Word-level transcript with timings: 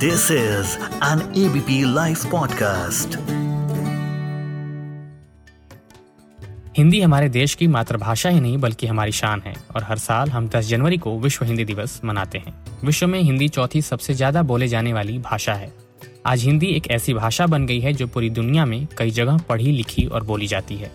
This 0.00 0.30
is 0.30 0.76
an 1.04 1.20
ABP 1.36 1.82
live 1.94 2.18
podcast 2.30 3.16
Hindi 6.78 7.00
हमारे 7.00 7.28
देश 7.28 7.54
की 7.54 7.66
मातृभाषा 7.66 8.28
ही 8.28 8.40
नहीं, 8.40 8.58
बल्कि 8.58 8.86
हमारी 8.86 9.12
शान 9.12 9.42
है। 9.46 9.54
और 9.76 9.84
हर 9.84 9.98
साल 9.98 10.30
हम 10.30 10.48
10 10.48 10.68
जनवरी 10.68 10.98
को 10.98 11.18
विश्व 11.18 11.44
हिंदी 11.44 11.64
दिवस 11.64 12.00
मनाते 12.04 12.38
हैं। 12.38 12.54
विश्व 12.84 13.06
में 13.06 13.20
हिंदी 13.20 13.48
चौथी 13.48 13.82
सबसे 13.82 14.14
ज़्यादा 14.14 14.42
बोले 14.42 14.68
जाने 14.68 14.92
वाली 14.92 15.18
भाषा 15.18 15.54
है। 15.54 15.72
आज 16.26 16.44
हिंदी 16.44 16.66
एक 16.66 16.90
ऐसी 16.90 17.14
भाषा 17.14 17.46
बन 17.46 17.66
गई 17.66 17.80
है 17.80 17.92
जो 17.92 18.06
पूरी 18.06 18.30
दुनिया 18.30 18.64
में 18.64 18.86
कई 18.98 19.10
जगह 19.10 19.38
पढ़ी, 19.38 19.72
लिखी 19.72 20.06
और 20.06 20.24
बोली 20.24 20.46
जाती 20.46 20.76
है। 20.76 20.90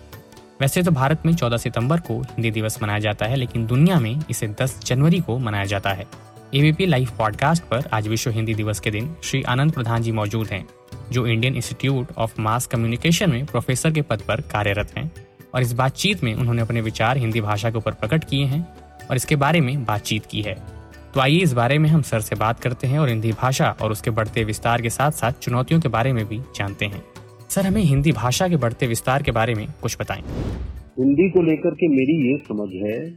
वैसे 0.60 0.82
तो 0.82 0.90
भारत 0.90 1.26
में 1.26 1.34
14 1.34 1.56
सितंबर 1.56 2.00
को 2.00 2.20
हिंदी 2.20 2.50
दिवस 2.50 2.82
मनाया 2.82 2.98
जाता 2.98 3.26
है, 3.26 3.36
लेकिन 3.36 3.66
दुनिया 3.66 4.00
में 4.00 4.24
इसे 4.30 4.48
10 4.62 4.80
जनवरी 4.86 5.20
को 5.20 5.38
मनाया 5.38 5.64
जाता 5.64 5.90
है। 5.90 6.06
एबीपी 6.54 6.86
लाइव 6.86 7.08
पॉडकास्ट 7.18 7.62
पर 7.62 7.88
आज 7.92 8.08
विश्व 8.08 8.30
हिंदी 8.30 8.54
दिवस 8.54 8.80
के 8.80 8.90
दिन 8.90 9.14
श्री 9.22 9.42
आनंद 9.42 9.72
प्रधान 9.72 10.02
जी 10.02 10.12
मौजूद 10.12 10.46
हैं, 10.46 10.66
जो 11.12 11.26
Indian 11.26 11.54
Institute 11.54 12.08
of 12.18 12.40
Mass 12.40 12.66
Communication 12.66 13.30
में 13.30 13.46
प्रोफेसर 13.46 13.90
के 13.90 14.02
पद 14.02 14.20
पर 14.20 14.40
कार्यरत 14.40 14.92
हैं 14.96 15.10
और 15.54 15.62
इस 15.62 15.72
बातचीत 15.72 16.24
में 16.24 16.34
उन्होंने 16.34 16.62
अपने 16.62 16.80
विचार 16.80 17.16
हिंदी 17.16 17.40
भाषा 17.40 17.70
के 17.70 17.78
ऊपर 17.78 17.92
प्रकट 17.92 18.24
किए 18.24 18.44
हैं 18.44 18.60
और 19.10 19.16
इसके 19.16 19.36
बारे 19.36 19.60
में 19.60 19.84
बातचीत 19.84 20.26
की 20.26 20.42
है। 20.42 20.54
तो 21.14 21.20
आइए 21.20 21.38
इस 21.38 21.52
बारे 21.52 21.78
में 21.78 21.90
हम 21.90 22.02
सर 22.02 22.20
से 22.20 22.36
बात 22.36 22.60
करते 22.60 22.86
हैं 22.86 22.98
और 22.98 23.08
हिंदी 23.08 23.32
भाषा 23.32 23.76
और 23.82 23.92
उसके 23.92 24.10
बढ़ते 24.10 24.44
विस्तार 24.44 24.82
के 24.82 24.90
साथ 24.90 25.10
साथ 25.10 25.32
चुनौतियों 25.32 25.80
के 25.80 25.88
बारे 25.88 26.12
में 26.12 26.24
भी 26.28 26.38
जानते 26.56 26.84
हैं। 26.84 27.02
सर, 27.48 27.66
हमें 27.66 27.82
हिंदी 27.82 28.12
भाषा 28.12 28.48
के 28.48 28.56
बढ़ते 28.56 28.86
विस्तार 28.86 29.22
के 29.22 29.30
बारे 29.30 29.54
में 29.54 29.66
कुछ 29.82 29.96
बताएँ। 30.00 30.22
हिंदी 30.98 31.30
को 31.30 31.42
लेकर 31.42 31.74
के 31.74 31.88
मेरी 31.88 32.30
ये 32.30 32.38
समझ 32.38 32.68
है 32.86 33.10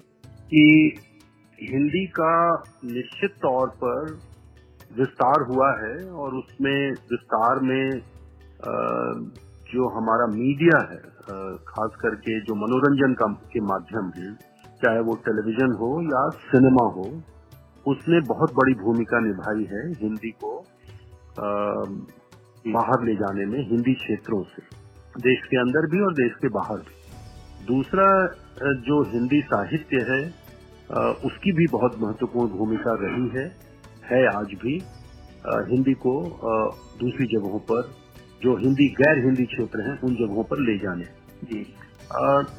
कि 0.53 0.93
हिंदी 1.61 2.05
का 2.15 2.33
निश्चित 2.85 3.31
तौर 3.41 3.69
पर 3.83 4.11
विस्तार 4.91 5.43
हुआ 5.47 5.69
है 5.79 5.95
और 6.11 6.35
उसमें 6.35 6.91
विस्तार 7.11 7.59
में 7.61 8.01
जो 9.71 9.87
हमारा 9.95 10.27
मीडिया 10.27 10.79
है 10.91 11.01
खास 11.67 11.97
करके 12.01 12.39
जो 12.41 12.55
मनोरंजन 12.55 13.13
का 13.13 13.27
के 13.51 13.59
माध्यम 13.65 14.11
है 14.17 14.33
चाहे 14.83 14.99
वो 15.01 15.15
टेलीविज़न 15.25 15.75
हो 15.79 15.91
या 16.03 16.23
सिनेमा 16.45 16.85
हो, 16.95 17.05
उसने 17.85 18.19
बहुत 18.27 18.53
बड़ी 18.55 18.73
भूमिका 18.75 19.19
निभाई 19.19 19.63
है 19.71 19.83
हिंदी 19.93 20.31
को 20.43 20.51
बाहर 22.67 23.05
ले 23.05 23.15
जाने 23.15 23.45
में, 23.45 23.59
हिंदी 23.69 23.93
क्षेत्रों 23.95 24.41
से, 24.43 24.61
देश 25.19 25.45
के 25.51 25.57
अंदर 25.57 25.87
भी 25.91 26.01
और 26.05 26.13
देश 26.15 26.33
के 26.41 26.49
बाहर 26.49 26.77
भी। 26.79 27.65
दूसरा 27.67 28.07
जो 28.87 29.01
हिंदी 29.11 29.41
साहित्य 29.43 30.05
है 30.09 30.21
उसकी 31.25 31.51
भी 31.51 31.65
बहुत 31.65 31.99
महत्वपूर्ण 31.99 32.51
भूमिका 32.51 32.93
रही 33.01 33.27
है। 33.29 33.45
है 34.11 34.25
आज 34.27 34.53
भी। 34.63 34.81
हिंदी 35.47 35.93
को 35.93 36.13
दूसरी 36.99 37.25
जगहों 37.27 37.59
पर 37.59 37.81
जो 38.43 38.55
हिंदी 38.55 38.87
गैर 38.87 39.23
हिंदी 39.25 39.45
क्षेत्र 39.45 39.81
हैं 39.81 39.99
उन 40.01 40.15
जगहों 40.15 40.43
पर 40.43 40.59
ले 40.59 40.77
जाने। 40.77 41.05
जी। 41.43 41.73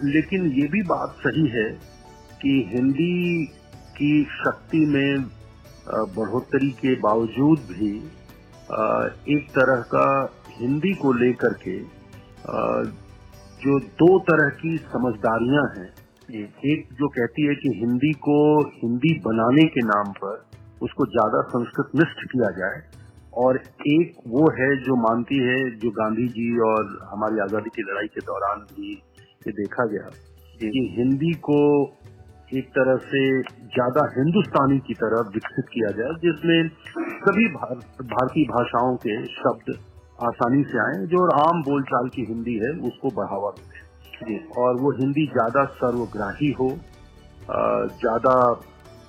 लेकिन 0.05 0.47
ये 0.47 0.67
भी 0.69 0.83
बात 0.83 1.15
सही 1.27 1.47
है 1.49 1.71
कि 2.43 2.71
हिंदी 2.75 3.47
की 3.97 4.25
शक्ति 4.25 4.81
में 4.87 5.25
बढ़ोतरी 5.89 6.71
के 6.71 6.95
बावजूद 6.95 7.59
भी 7.59 7.97
एक 9.35 9.49
तरह 9.51 9.81
का 9.95 10.09
हिंदी 10.59 10.95
को 10.95 11.13
लेकर 11.13 11.53
के 11.55 11.79
जो 13.65 13.79
दो 13.81 14.19
तरह 14.19 14.49
की 14.49 14.77
समझदारियाँ 14.77 15.65
हैं 15.77 15.91
एक 16.35 16.89
जो 16.93 17.09
कहती 17.09 17.47
है 17.47 17.55
कि 17.55 17.69
हिंदी 17.79 18.13
को 18.13 18.37
हिंदी 18.75 19.13
बनाने 19.19 19.65
के 19.67 19.81
नाम 19.81 20.13
पर 20.13 20.37
उसको 20.83 21.07
ज़्यादा 21.07 21.41
संस्कृत 21.49 21.91
निष्ठ 21.97 22.25
किया 22.33 22.51
जाए 22.51 22.83
और 23.35 23.57
एक 23.89 24.13
वो 24.29 24.45
है 24.51 24.69
जो 24.83 24.97
मानती 24.97 25.39
है 25.39 25.59
जो 25.77 25.91
गांधी 25.91 26.27
जी 26.29 26.49
और 26.61 26.99
हमारी 27.13 27.41
आज़ादी 27.41 27.71
की 27.71 27.83
लड़ाई 27.83 28.07
के 28.07 28.21
दौरान 28.21 28.61
भी 28.71 28.93
ये 29.47 29.53
देखा 29.53 29.87
गया 29.87 30.11
कि 30.61 30.95
हिंदी 30.99 31.33
को 31.49 31.59
एक 32.59 32.69
तरह 32.69 32.97
से 33.11 33.43
ज़्यादा 33.43 34.07
हिंदुस्तानी 34.17 34.79
की 34.79 34.95
तरह 34.95 35.29
विकसित 35.35 35.69
किया 35.73 35.91
जाए 35.99 36.15
जिसमें 36.23 36.69
सभी 37.27 37.47
भारतीय 37.49 38.45
भाषाओं 38.45 38.97
के 38.97 39.23
शब्द 39.35 39.77
आसानी 40.25 40.65
से 40.65 40.79
आए 40.79 41.07
जो 41.07 41.29
आम 41.43 41.63
बोलचाल 41.63 42.09
की 42.09 42.25
हिंदी 42.25 42.55
है 42.55 42.71
उसको 42.89 43.11
बढ़ावा 43.11 43.51
मिले। 43.59 43.80
और 44.23 44.81
वो 44.81 44.91
हिंदी 44.91 45.27
ज़्यादा 45.27 45.65
सर्वग्राही 45.65 46.51
हो 46.53 46.69
ज़्यादा 48.01 48.35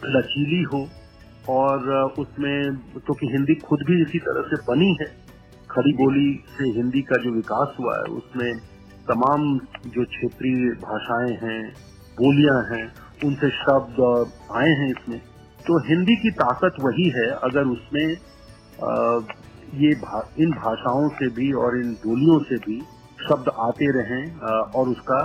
लचीली 0.05 0.61
हो 0.63 0.87
और 1.49 1.89
उसमें 2.19 2.75
क्योंकि 2.75 3.27
तो 3.27 3.31
हिंदी 3.31 3.55
खुद 3.55 3.79
भी 3.87 4.01
इसी 4.01 4.19
तरह 4.19 4.41
से 4.41 4.61
बनी 4.67 4.97
है 5.01 5.07
खड़ी 5.71 5.93
बोली 5.93 6.43
से 6.57 6.69
हिंदी 6.69 7.01
का 7.01 7.17
जो 7.23 7.31
विकास 7.31 7.75
हुआ 7.79 7.97
है 7.97 8.03
उसमें 8.03 8.57
तमाम 9.07 9.59
जो 9.87 10.03
क्षेत्रीय 10.05 10.69
भाषाएँ 10.69 11.33
हैं 11.43 11.61
बोलियाँ 12.17 12.61
हैं 12.71 12.83
उनसे 13.25 13.49
शब्द 13.49 13.99
आए 14.51 14.69
हैं 14.69 14.89
इसमें। 14.89 15.19
तो 15.67 15.79
हिंदी 15.87 16.15
की 16.15 16.31
ताकत 16.31 16.75
वही 16.79 17.09
है 17.09 17.27
अगर 17.27 17.63
उसमें 17.63 18.17
आ, 18.83 19.19
ये 19.75 19.93
भा, 19.95 20.29
इन 20.39 20.51
भाषाओं 20.51 21.09
से 21.09 21.27
भी 21.27 21.51
और 21.51 21.77
इन 21.77 21.93
बोलियों 21.93 22.39
से 22.39 22.55
भी 22.55 22.81
शब्द 23.21 23.49
आते 23.61 23.91
रहें 23.93 24.23
और 24.71 24.89
उसका 24.89 25.19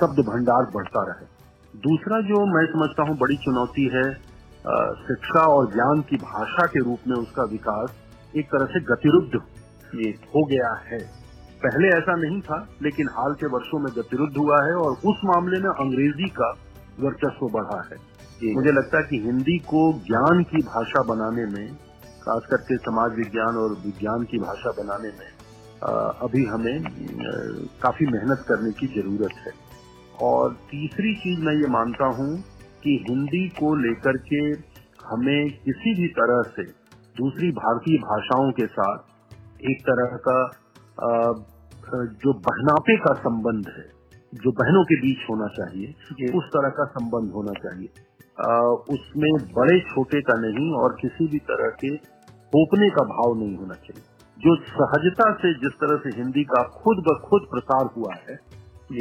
शब्द 0.00 0.20
भंडार 0.26 0.70
बढ़ता 0.74 1.02
रहे। 1.04 1.26
दूसरा 1.74 2.20
जो 2.22 2.44
मैं 2.48 2.66
समझता 2.72 3.02
हूँ 3.02 3.16
बड़ी 3.18 3.36
चुनौती 3.44 3.84
है 3.94 4.04
शिक्षा 5.00 5.42
और 5.52 5.72
ज्ञान 5.72 6.00
की 6.08 6.16
भाषा 6.18 6.66
के 6.66 6.80
रूप 6.80 7.08
में 7.08 7.16
उसका 7.16 7.44
विकास 7.50 7.94
एक 8.34 8.46
तरह 8.46 8.66
से 8.66 8.80
गतिरुद्ध 8.84 9.40
हो 10.34 10.44
गया 10.46 10.72
है। 10.84 10.98
पहले 11.62 11.88
ऐसा 11.88 12.14
नहीं 12.16 12.40
था 12.40 12.56
लेकिन 12.82 13.08
हाल 13.12 13.34
के 13.34 13.46
वर्षों 13.48 13.78
में 13.78 13.90
गतिरुद्ध 13.96 14.36
हुआ 14.36 14.62
है 14.64 14.74
और 14.76 14.92
उस 15.10 15.20
मामले 15.24 15.60
में 15.60 15.68
अंग्रेज़ी 15.70 16.28
का 16.38 16.50
वर्चस्व 17.00 17.46
बढ़ा 17.52 17.80
है। 17.90 17.98
मुझे 18.54 18.72
लगता 18.72 18.98
है 18.98 19.04
कि 19.04 19.18
हिंदी 19.20 19.58
को 19.66 19.82
ज्ञान 20.06 20.42
की 20.44 20.62
भाषा 20.64 21.02
बनाने 21.08 21.44
में 21.46 21.74
खास 22.22 22.46
करके 22.50 22.76
समाज 22.78 23.14
विज्ञान 23.16 23.56
और 23.56 23.76
विज्ञान 23.84 24.24
की 24.24 24.38
भाषा 24.38 24.70
बनाने 24.78 25.10
में 25.18 25.28
अभी 25.82 26.44
हमें 26.46 26.82
काफ़ी 27.82 28.06
मेहनत 28.06 28.44
करने 28.48 28.70
की 28.72 28.86
ज़रूरत 28.94 29.34
है। 29.46 29.52
और 30.22 30.52
तीसरी 30.70 31.14
चीज़ 31.16 31.40
मैं 31.40 31.54
ये 31.54 31.68
मानता 31.70 32.06
हूँ 32.18 32.30
कि 32.82 32.92
हिंदी 33.08 33.48
को 33.58 33.74
लेकर 33.76 34.16
के 34.28 34.42
हमें 35.06 35.50
किसी 35.64 35.94
भी 35.94 36.08
तरह 36.18 36.42
से 36.50 36.64
दूसरी 37.16 37.50
भारतीय 37.52 37.98
भाषाओं 37.98 38.50
के 38.52 38.66
साथ 38.68 39.66
एक 39.70 39.82
तरह 39.88 40.16
का 40.28 40.36
जो 42.22 42.32
बहनापे 42.44 42.96
का 42.98 43.12
संबंध 43.20 43.68
है 43.78 43.84
जो 44.32 44.52
बहनों 44.52 44.84
के 44.84 45.00
बीच 45.00 45.26
होना 45.30 45.46
चाहिए 45.56 46.30
उस 46.38 46.46
तरह 46.52 46.70
का 46.78 46.84
संबंध 46.92 47.32
होना 47.32 47.52
चाहिए। 47.58 47.88
उसमें 48.94 49.32
बड़े 49.54 49.78
छोटे 49.88 50.20
का 50.20 50.36
नहीं 50.40 50.70
और 50.74 50.96
किसी 51.00 51.26
भी 51.28 51.38
तरह 51.50 51.74
के 51.80 51.96
थोपने 52.52 52.88
का 52.90 53.04
भाव 53.10 53.34
नहीं 53.38 53.56
होना 53.56 53.74
चाहिए। 53.82 54.04
जो 54.36 54.54
सहजता 54.68 55.30
से 55.36 55.52
जिस 55.60 55.72
तरह 55.80 55.96
से 56.04 56.10
हिंदी 56.16 56.44
का 56.46 56.62
खुद 56.74 57.02
ब 57.08 57.14
खुद 57.24 57.46
प्रसार 57.50 57.90
हुआ 57.96 58.14
है 58.20 58.36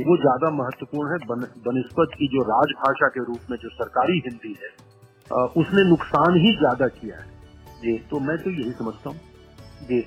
वो 0.02 0.16
ज़्यादा 0.18 0.50
महत्वपूर्ण 0.54 1.12
है। 1.12 1.18
बनस्पत 1.62 2.12
की 2.18 2.28
जो 2.28 2.44
राजभाषा 2.46 3.08
के 3.10 3.24
रूप 3.26 3.50
में 3.52 3.58
जो 3.58 3.70
सरकारी 3.72 4.22
हिंदी 4.26 4.56
है 4.60 4.70
उसने 5.56 5.84
नुकसान 5.90 6.38
ही 6.38 6.52
ज़्यादा 6.58 6.88
किया 6.90 7.18
है। 7.18 7.26
जी। 7.82 7.98
तो 8.10 8.20
मैं 8.22 8.38
तो 8.38 8.50
यही 8.52 8.72
समझता 8.74 9.10
हूँ। 9.10 9.20
जी। 9.90 10.00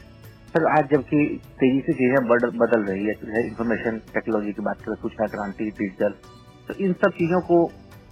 सर 0.54 0.66
आज 0.68 0.88
जबकि 0.90 1.18
तेज़ी 1.60 1.80
से 1.82 1.92
चीज़ें 1.94 2.28
बदल 2.58 2.82
रही 2.82 3.04
है 3.04 3.14
इंफॉर्मेशन 3.46 3.98
टेक्नोलॉजी 4.14 4.52
की 4.52 4.62
बात 4.62 4.82
करें 4.82 4.96
सूचना 4.96 5.26
क्रांति 5.26 5.64
डिजिटल 5.72 6.14
तो 6.68 6.74
इन 6.76 6.92
सब 6.94 7.12
चीज़ों 7.14 7.40
को 7.42 7.64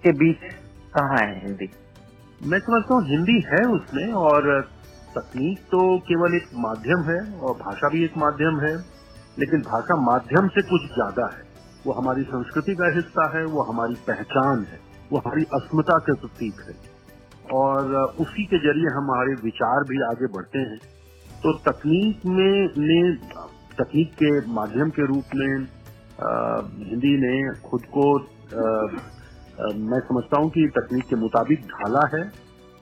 के 0.04 0.12
बीच 0.14 0.40
कहाँ 0.94 1.18
है 1.18 1.40
हिंदी? 1.40 1.68
मैं 2.42 2.58
समझता 2.60 2.94
हूँ 2.94 3.02
हिंदी 3.08 3.40
है 3.46 3.64
उसमें 3.70 4.12
और 4.20 4.50
तकनीक 5.16 5.58
तो 5.66 5.80
केवल 6.00 6.34
एक 6.34 6.48
माध्यम 6.58 7.02
है 7.02 7.18
और 7.38 7.54
भाषा 7.56 7.88
भी 7.88 8.04
एक 8.04 8.16
माध्यम 8.18 8.60
है 8.60 8.74
लेकिन 9.38 9.60
भाषा 9.62 9.96
माध्यम 10.02 10.48
से 10.48 10.62
कुछ 10.62 10.82
ज़्यादा 10.94 11.26
है। 11.34 11.42
वो 11.86 11.92
हमारी 11.92 12.22
संस्कृति 12.22 12.74
का 12.74 12.88
हिस्सा 12.94 13.26
है 13.36 13.44
वो 13.44 13.62
हमारी 13.62 13.94
पहचान 14.06 14.64
है 14.70 14.78
वो 15.12 15.18
हमारी 15.18 15.44
अस्मिता 15.54 15.98
के 15.98 16.14
प्रतीक 16.20 16.60
है। 16.68 16.74
और 17.52 17.94
उसी 18.20 18.44
के 18.44 18.58
ज़रिए 18.58 18.90
हमारे 18.96 19.34
विचार 19.42 19.84
भी 19.88 20.02
आगे 20.02 20.26
बढ़ते 20.32 20.58
हैं। 20.58 20.78
तो 21.42 21.52
तकनीक 21.62 22.26
में 22.26 22.68
ने 22.78 23.00
तकनीक 23.74 24.12
के 24.14 24.30
माध्यम 24.52 24.90
के 24.90 25.06
रूप 25.06 25.34
में 25.34 25.66
हिंदी 26.88 27.16
ने 27.20 27.34
खुद 27.60 27.82
को 27.96 28.06
आ, 28.18 28.62
आ, 28.62 29.68
मैं 29.82 29.98
समझता 30.00 30.40
हूँ 30.40 30.50
कि 30.50 30.66
तकनीक 30.76 31.04
के 31.04 31.16
मुताबिक 31.16 31.66
ढाला 31.66 32.06
है। 32.14 32.22
आ, 32.22 32.30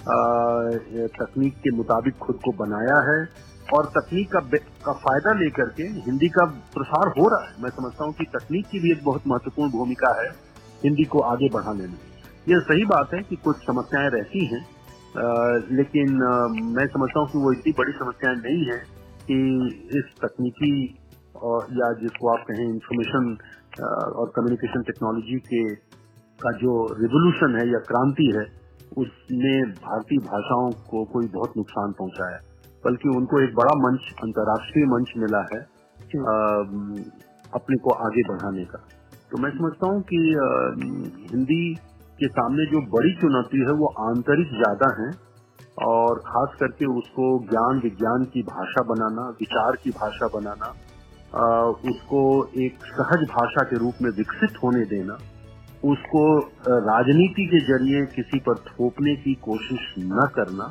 तकनीक 0.01 1.55
के 1.55 1.71
मुताबिक 1.77 2.17
खुद 2.19 2.39
को 2.45 2.53
बनाया 2.59 2.99
है 3.09 3.19
और 3.77 3.87
तकनीक 3.87 4.31
का, 4.33 4.41
का 4.85 4.93
फ़ायदा 4.93 5.33
लेकर 5.33 5.69
के 5.71 5.83
हिंदी 5.83 6.29
का 6.29 6.45
प्रसार 6.75 7.09
हो 7.19 7.29
रहा 7.29 7.49
है। 7.49 7.63
मैं 7.63 7.71
समझता 7.71 8.05
हूँ 8.05 8.13
कि 8.13 8.25
तकनीक 8.25 8.67
की 8.67 8.81
भी 8.81 8.93
एक 8.93 9.05
बहुत 9.05 9.27
महत्वपूर्ण 9.27 9.71
भूमिका 9.71 10.13
है 10.23 10.29
हिंदी 10.85 11.05
को 11.05 11.19
आगे 11.19 11.49
बढ़ाने 11.49 11.87
में। 11.87 11.99
यह 12.49 12.61
सही 12.61 12.85
बात 12.85 13.15
है 13.15 13.23
कि 13.23 13.37
कुछ 13.37 13.57
समस्याएँ 13.57 14.09
रहती 14.11 14.45
हैं 14.55 14.65
लेकिन 15.77 16.23
आ, 16.23 16.47
मैं 16.49 16.87
समझता 16.87 17.21
हूँ 17.21 17.29
कि 17.29 17.39
वो 17.39 17.53
इतनी 17.53 17.73
बड़ी 17.79 17.93
समस्याएँ 17.93 18.37
नहीं 18.37 18.65
है 18.67 18.79
कि 19.27 19.39
इस 19.99 20.05
तकनीकी 20.23 20.73
और 21.37 21.67
या 21.73 21.93
जिसको 21.93 22.29
आप 22.29 22.45
कहें 22.49 22.65
इंफॉर्मेशन 22.65 23.37
और 24.21 24.33
कम्युनिकेशन 24.37 24.83
टेक्नोलॉजी 24.83 25.39
के 25.39 25.63
का 26.41 26.51
जो 26.53 26.73
रिवोल्यूशन 27.01 27.57
है 27.61 27.67
या 27.73 27.79
क्रांति 27.79 28.27
है 28.37 28.60
उसने 28.99 29.63
भारतीय 29.63 30.19
भाषाओं 30.19 30.71
को 30.71 31.05
कोई 31.05 31.27
बहुत 31.27 31.53
नुकसान 31.57 31.93
पहुँचाया 31.93 32.39
बल्कि 32.85 33.09
उनको 33.09 33.41
एक 33.41 33.55
बड़ा 33.55 33.75
मंच 33.75 34.01
अंतर्राष्ट्रीय 34.23 34.85
मंच 34.85 35.13
मिला 35.17 35.41
है 35.53 35.61
आ, 35.61 36.35
अपने 37.55 37.77
को 37.77 37.91
आगे 37.91 38.23
बढ़ाने 38.23 38.65
का। 38.65 38.79
तो 39.31 39.39
मैं 39.39 39.51
समझता 39.51 39.87
हूँ 39.87 40.03
कि 40.03 40.35
आ, 40.35 40.49
हिंदी 41.31 41.75
के 42.19 42.29
सामने 42.29 42.67
जो 42.67 42.81
बड़ी 42.81 43.15
चुनौती 43.15 43.59
है 43.59 43.73
वो 43.73 43.87
आंतरिक 43.87 44.49
ज़्यादा 44.49 45.03
है 45.03 45.11
और 45.87 46.19
खास 46.19 46.57
करके 46.61 46.87
उसको 46.87 47.47
ज्ञान 47.51 47.79
विज्ञान 47.79 48.25
की 48.25 48.43
भाषा 48.43 48.83
बनाना 48.83 49.29
विचार 49.29 49.77
की 49.77 49.91
भाषा 49.91 50.27
बनाना 50.27 50.75
आ, 51.37 51.63
उसको 51.63 52.47
एक 52.57 52.75
सहज 52.75 53.25
भाषा 53.25 53.63
के 53.63 53.77
रूप 53.77 53.95
में 54.03 54.11
विकसित 54.11 54.63
होने 54.65 54.85
देना 54.85 55.19
उसको 55.85 56.23
राजनीति 56.87 57.45
के 57.47 57.59
ज़रिए 57.67 58.05
किसी 58.07 58.39
पर 58.39 58.55
थोपने 58.65 59.15
की 59.17 59.35
कोशिश 59.43 59.95
न 59.99 60.27
करना 60.35 60.65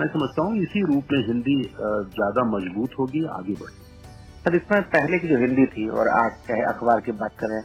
मैं 0.00 0.06
समझता 0.08 0.42
हूँ 0.42 0.58
इसी 0.58 0.80
रूप 0.84 1.12
में 1.12 1.26
हिंदी 1.26 1.56
ज़्यादा 1.62 2.44
मज़बूत 2.46 2.98
होगी 2.98 3.24
आगे 3.32 3.52
बढ़ेगी। 3.52 3.84
सर 4.44 4.56
इसमें 4.56 4.82
पहले 4.90 5.18
की 5.18 5.28
जो 5.28 5.38
हिंदी 5.38 5.66
थी 5.66 5.88
और 5.90 6.08
आज 6.10 6.32
चाहे 6.48 6.62
अखबार 6.64 7.00
की 7.00 7.12
बात 7.20 7.34
करें 7.38 7.60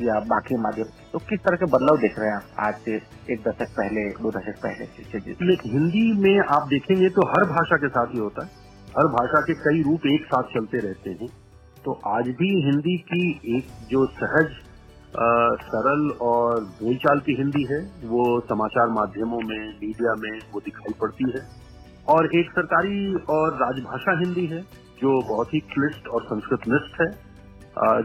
या 0.00 0.18
बाकी 0.28 0.56
माध्यम 0.56 0.86
तो 1.12 1.18
किस 1.28 1.40
तरह 1.40 1.56
के 1.56 1.66
बदलाव 1.72 1.98
देख 1.98 2.18
रहे 2.18 2.28
हैं 2.28 2.36
आप 2.36 2.60
आज 2.60 2.74
से 2.84 2.94
एक 3.32 3.42
दशक 3.42 3.74
पहले 3.76 4.08
दो 4.22 4.30
दशक 4.30 4.58
पहले 4.62 5.54
हिंदी 5.66 6.06
में 6.22 6.38
आप 6.48 6.66
देखेंगे 6.68 7.08
तो 7.10 7.26
हर 7.28 7.44
भाषा 7.50 7.76
के 7.76 7.88
साथ 7.88 8.14
ही 8.14 8.18
होता 8.18 8.44
है। 8.44 8.50
हर 8.96 9.06
भाषा 9.12 9.40
के 9.40 9.54
कई 9.60 9.82
रूप 9.82 10.06
एक 10.06 10.24
साथ 10.24 10.52
चलते 10.54 10.78
रहते 10.80 11.10
हैं। 11.20 11.28
तो 11.84 12.00
आज 12.08 12.28
भी 12.38 12.50
हिंदी 12.64 12.96
की 13.10 13.56
एक 13.56 13.66
जो 13.90 14.06
सहज 14.14 14.56
सरल 15.16 16.08
और 16.22 16.60
बोलचाल 16.80 17.18
की 17.20 17.34
हिंदी 17.36 17.64
है। 17.64 17.80
वो 18.04 18.40
समाचार 18.42 18.88
माध्यमों 18.90 19.40
में, 19.40 19.68
मीडिया 19.80 20.14
में 20.18 20.40
वो 20.54 20.60
दिखाई 20.60 20.94
पड़ती 21.00 21.30
है। 21.34 21.42
और 22.06 22.28
एक 22.36 22.50
सरकारी 22.50 23.14
और 23.30 23.54
राजभाषा 23.56 24.18
हिंदी 24.18 24.46
है, 24.46 24.60
जो 25.00 25.20
बहुत 25.28 25.54
ही 25.54 25.60
क्लिष्ट 25.72 26.08
और 26.08 26.24
संस्कृत 26.24 26.68
निष्ठ 26.68 27.00
है 27.00 27.12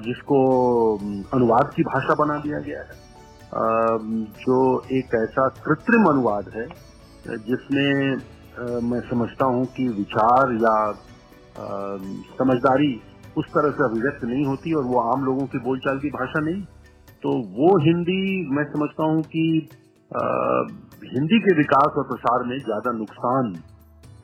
जिसको 0.03 0.37
अनुवाद 1.33 1.71
की 1.75 1.83
भाषा 1.83 2.13
बना 2.15 2.37
दिया 2.39 2.59
गया 2.59 2.79
है। 2.79 2.95
जो 4.39 4.57
एक 4.91 5.15
ऐसा 5.15 5.47
कृत्रिम 5.65 6.05
अनुवाद 6.05 6.51
है, 6.55 6.67
जिसमें 7.45 7.91
मैं 8.83 8.99
समझता 9.09 9.45
हूँ 9.45 9.65
कि 9.75 9.87
विचार 9.89 10.53
या 10.61 10.75
समझदारी 12.37 12.95
उस 13.37 13.45
तरह 13.47 13.71
से 13.71 13.83
अभिव्यक्त 13.83 14.23
नहीं 14.25 14.45
होती 14.45 14.73
और 14.73 14.83
वो 14.83 14.99
आम 15.01 15.25
लोगों 15.25 15.45
की 15.45 15.59
बोलचाल 15.59 15.99
की 15.99 16.09
भाषा 16.11 16.39
नहीं। 16.39 16.61
तो 17.23 17.31
वो 17.55 17.69
हिंदी 17.79 18.21
मैं 18.55 18.63
समझता 18.65 19.05
हूँ 19.05 19.21
कि 19.31 19.45
आ, 20.11 20.21
हिंदी 21.05 21.39
के 21.39 21.55
विकास 21.57 21.97
और 21.97 22.03
प्रसार 22.07 22.43
में 22.47 22.57
ज़्यादा 22.59 22.91
नुकसान 22.93 23.53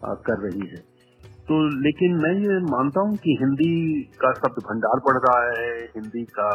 आ, 0.04 0.14
कर 0.28 0.40
रही 0.44 0.68
है। 0.70 0.80
तो 1.48 1.58
लेकिन 1.82 2.16
मैं 2.18 2.34
ये 2.38 2.60
मानता 2.66 3.02
हूँ 3.02 3.18
कि 3.18 3.38
हिंदी 3.42 3.76
का 4.22 4.32
शब्द 4.34 4.64
भंडार 4.68 5.02
बढ़ 5.08 5.20
रहा 5.20 5.42
है 5.50 5.68
हिंदी 5.96 6.24
का 6.32 6.50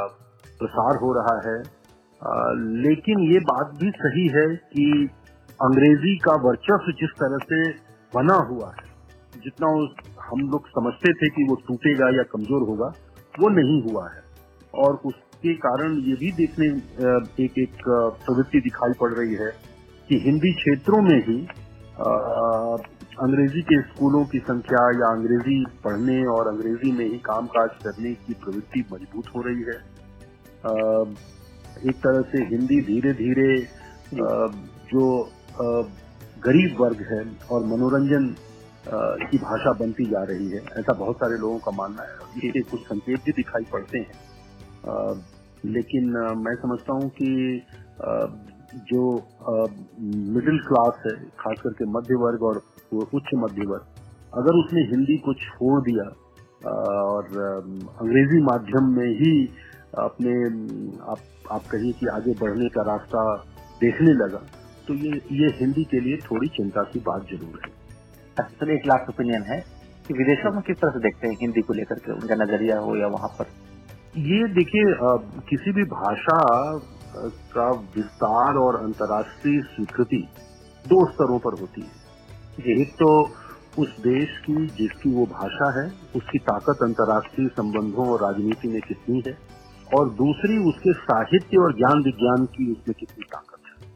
प्रसार 0.60 0.98
हो 1.02 1.12
रहा 1.18 1.36
है। 1.46 1.56
आ, 1.58 2.32
लेकिन 2.82 3.22
ये 3.28 3.38
बात 3.46 3.78
भी 3.80 3.90
सही 3.98 4.26
है 4.30 4.46
कि 4.72 4.86
अंग्रेज़ी 5.60 6.16
का 6.18 6.34
वर्चस्व 6.44 6.92
जिस 7.00 7.16
तरह 7.18 7.46
से 7.46 7.62
बना 8.12 8.36
हुआ 8.48 8.72
है 8.78 8.88
जितना 9.40 9.68
उस 9.78 9.90
हम 10.22 10.40
लोग 10.50 10.68
समझते 10.70 11.12
थे 11.14 11.28
कि 11.30 11.44
वो 11.48 11.54
टूटेगा 11.68 12.08
या 12.16 12.22
कमज़ोर 12.32 12.68
होगा 12.68 12.92
वो 13.34 13.48
नहीं 13.54 13.82
हुआ 13.84 14.08
है। 14.10 14.22
और 14.74 15.00
उस 15.06 15.14
के 15.42 15.54
कारण 15.56 15.96
ये 16.06 16.14
भी 16.20 16.30
देखने 16.38 16.66
एक 17.44 17.58
एक 17.58 17.76
प्रवृत्ति 17.86 18.60
दिखाई 18.60 18.92
पड़ 19.00 19.12
रही 19.12 19.34
है 19.34 19.50
कि 20.08 20.18
हिंदी 20.24 20.52
क्षेत्रों 20.54 21.00
में 21.02 21.18
ही 21.28 21.36
अंग्रेज़ी 23.20 23.62
के 23.62 23.80
स्कूलों 23.82 24.24
की 24.24 24.38
संख्या 24.40 24.84
या 24.98 25.08
अंग्रेज़ी 25.12 25.56
पढ़ने 25.84 26.18
और 26.34 26.48
अंग्रेज़ी 26.48 26.92
में 26.92 27.04
ही 27.04 27.18
कामकाज 27.24 27.70
करने 27.84 28.12
की 28.26 28.34
प्रवृत्ति 28.44 28.84
मज़बूत 28.92 29.26
हो 29.36 29.42
रही 29.46 29.62
है। 29.62 29.78
एक 31.88 31.96
तरह 32.04 32.22
से 32.30 32.44
हिंदी 32.46 32.80
धीरे 32.84 33.12
धीरे 33.14 33.50
जो 34.92 35.04
गरीब 36.44 36.76
वर्ग 36.80 37.06
है 37.10 37.24
और 37.52 37.66
मनोरंजन 37.66 38.34
की 39.30 39.38
भाषा 39.38 39.72
बनती 39.78 40.04
जा 40.10 40.22
रही 40.24 40.48
है, 40.50 40.60
ऐसा 40.78 40.92
बहुत 40.94 41.16
सारे 41.16 41.38
लोगों 41.38 41.58
का 41.58 41.70
मानना 41.76 42.02
है। 42.02 42.14
इसके 42.36 42.60
कुछ 42.62 42.80
संकेत 42.82 43.20
भी 43.24 43.32
दिखाई 43.32 43.64
पड़ते 43.72 43.98
हैं। 43.98 44.28
लेकिन 45.66 46.10
मैं 46.38 46.54
समझता 46.56 46.92
हूँ 46.92 47.08
कि 47.16 47.30
जो 48.90 49.02
मिडिल 50.34 50.58
क्लास 50.68 51.02
है, 51.06 51.14
खास 51.38 51.60
करके 51.62 51.84
मध्य 51.90 52.14
वर्ग 52.16 52.42
और 52.42 52.62
उच्च 53.14 53.30
मध्य 53.36 53.66
वर्ग 53.66 53.84
अगर 54.34 54.58
उसने 54.58 54.80
हिंदी 54.90 55.16
को 55.18 55.34
छोड़ 55.36 55.80
दिया 55.82 56.04
और 56.70 57.24
अंग्रेज़ी 58.00 58.40
माध्यम 58.42 58.88
में 58.96 59.10
ही 59.20 59.32
अपने, 59.98 60.32
आप 61.02 61.18
आप 61.52 61.62
कहिए 61.70 61.92
कि 61.92 62.06
आगे 62.06 62.34
बढ़ने 62.40 62.68
का 62.68 62.82
रास्ता 62.82 63.22
देखने 63.80 64.12
लगा 64.14 64.42
तो 64.88 64.94
ये 64.96 65.20
ये 65.32 65.48
हिंदी 65.58 65.84
के 65.84 66.00
लिए 66.00 66.16
थोड़ी 66.24 66.48
चिंता 66.56 66.82
की 66.82 67.00
बात 67.06 67.26
ज़रूर 67.30 67.60
है। 67.64 67.70
सर 68.40 68.70
एक 68.70 68.86
लास्ट 68.86 69.08
ओपिनियन 69.10 69.42
है 69.42 69.58
कि 70.06 70.14
विदेशों 70.14 70.52
में 70.52 70.62
किस 70.62 70.76
तरह 70.76 70.90
से 70.90 71.00
देखते 71.00 71.28
हैं 71.28 71.36
हिंदी 71.40 71.60
को 71.60 71.72
लेकर 71.72 71.98
के, 71.98 72.12
उनका 72.12 72.34
नज़रिया 72.34 72.78
हो 72.78 72.96
या 72.96 73.06
वहाँ 73.08 73.28
पर? 73.38 73.46
ये 74.14 74.46
देखिए 74.48 74.94
किसी 75.48 75.72
भी 75.72 75.82
भाषा 75.82 76.38
का 77.52 77.70
विस्तार 77.96 78.54
और 78.54 78.76
अंतर्राष्ट्रीय 78.76 79.60
स्वीकृति 79.60 80.28
दो 80.84 81.04
स्तरों 81.12 81.38
पर 81.38 81.60
होती 81.60 81.80
है। 81.80 82.80
एक 82.80 82.94
तो 82.94 83.10
उस 83.78 83.94
देश 84.00 84.38
की 84.38 84.66
जिसकी 84.66 85.14
वो 85.14 85.26
भाषा 85.26 85.70
है, 85.80 85.86
उसकी 86.16 86.38
ताकत 86.38 86.82
अंतर्राष्ट्रीय 86.82 87.48
संबंधों 87.48 88.08
और 88.08 88.22
राजनीति 88.22 88.68
में 88.68 88.80
कितनी 88.80 89.22
है, 89.26 89.36
और 89.94 90.10
दूसरी 90.10 90.58
उसके 90.68 90.92
साहित्य 90.92 91.58
और 91.58 91.76
ज्ञान 91.76 92.02
विज्ञान 92.02 92.44
की 92.46 92.70
उसमें 92.72 92.94
कितनी 93.00 93.24
ताकत 93.24 93.62
है। 93.66 93.88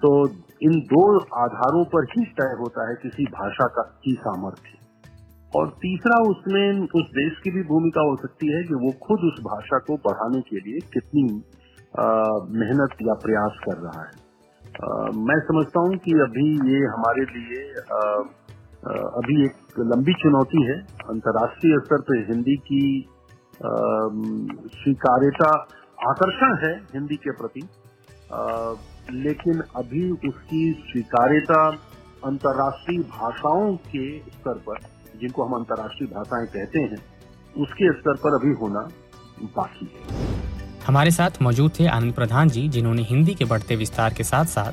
तो 0.00 0.26
इन 0.62 0.80
दो 0.86 1.18
आधारों 1.18 1.84
पर 1.84 2.04
ही 2.04 2.24
तय 2.24 2.56
होता 2.60 2.88
है 2.88 2.94
किसी 3.02 3.24
भाषा 3.24 3.66
का, 3.66 3.82
की 3.82 4.12
सामर्थ्य। 4.20 4.87
और 5.56 5.68
तीसरा 5.68 6.16
उसमें 6.20 6.80
उस 6.80 7.06
देश 7.10 7.38
की 7.44 7.50
भी 7.50 7.62
भूमिका 7.62 8.00
हो 8.00 8.16
सकती 8.16 8.52
है 8.56 8.62
कि 8.62 8.74
वो 8.74 8.90
खुद 8.90 9.20
उस 9.20 9.40
भाषा 9.44 9.78
को 9.78 9.96
बढ़ाने 9.96 10.40
के 10.40 10.56
लिए 10.56 10.80
कितनी 10.92 11.22
मेहनत 12.58 12.96
या 13.02 13.14
प्रयास 13.14 13.60
कर 13.64 13.76
रहा 13.76 14.02
है। 14.02 14.12
आ, 14.84 15.10
मैं 15.20 15.38
समझता 15.40 15.80
हूँ 15.80 15.96
कि 15.96 16.12
अभी 16.12 16.48
ये 16.72 16.80
हमारे 16.86 17.24
लिए 17.24 17.62
आ, 17.72 18.22
अभी 18.88 19.42
एक 19.44 19.78
लंबी 19.78 20.12
चुनौती 20.14 20.64
है। 20.64 20.76
अंतर्राष्ट्रीय 21.10 21.78
स्तर 21.78 22.00
पर 22.00 22.26
हिंदी 22.32 22.56
की 22.56 23.08
स्वीकार्यता 24.74 25.48
आकर्षण 26.10 26.56
है 26.66 26.74
हिंदी 26.76 27.16
के 27.16 27.30
प्रति। 27.30 27.60
लेकिन 29.12 29.60
अभी 29.76 30.10
उसकी 30.10 30.84
स्वीकार्यता 30.90 31.68
अंतर्राष्ट्रीय 32.24 32.98
भाषाओं 32.98 33.76
के 33.76 34.18
स्तर 34.18 34.58
पर 34.68 34.97
जिनको 35.20 35.44
हम 35.44 35.52
अंतर्राष्ट्रीय 35.52 36.08
भाषाएँ 36.14 36.46
कहते 36.46 36.80
हैं, 36.80 36.98
उसके 37.56 37.92
स्तर 37.92 38.14
पर 38.14 38.34
अभी 38.34 38.52
होना 38.54 38.88
बाकी 39.56 39.86
है। 39.86 40.26
हमारे 40.86 41.10
साथ 41.10 41.42
मौजूद 41.42 41.72
थे 41.80 41.86
आनंद 41.86 42.12
प्रधान 42.12 42.48
जी, 42.48 42.68
जिन्होंने 42.68 43.02
हिंदी 43.02 43.34
के 43.34 43.44
बढ़ते 43.44 43.76
विस्तार 43.76 44.14
के 44.14 44.24
साथ 44.24 44.44
साथ 44.44 44.72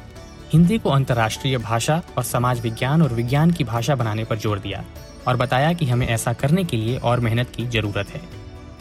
हिंदी 0.54 0.78
को 0.80 0.90
अंतर्राष्ट्रीय 0.90 1.58
भाषा 1.58 2.02
और 2.18 2.24
समाज 2.24 2.62
विज्ञान 2.62 3.02
और 3.02 3.14
विज्ञान 3.14 3.52
की 3.52 3.64
भाषा 3.64 3.96
बनाने 3.96 4.24
पर 4.24 4.38
ज़ोर 4.38 4.60
दिया 4.60 4.84
और 5.28 5.38
बताया 5.38 5.74
कि 5.74 5.86
हमें 5.86 6.08
ऐसा 6.08 6.34
करने 6.34 6.64
के 6.64 6.78
लिए 6.78 6.98
और 6.98 7.20
मेहनत 7.20 7.50
की 7.50 7.66
ज़रूरत 7.68 8.08
है। 8.08 8.22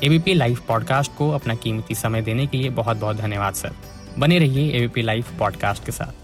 एबीपी 0.04 0.34
लाइव 0.34 0.58
पॉडकास्ट 0.68 1.16
को 1.18 1.30
अपना 1.30 1.54
कीमती 1.54 1.94
समय 1.94 2.22
देने 2.22 2.46
के 2.46 2.56
लिए 2.56 2.70
बहुत 2.70 2.96
बहुत 2.96 3.16
धन्यवाद, 3.16 3.54
सर। 3.54 3.72
बने 4.18 4.38
रहिए 4.38 4.70
एबीपी 4.76 5.02
लाइव 5.02 5.24
पॉडकास्ट 5.38 5.84
के 5.86 5.92
साथ। 5.92 6.23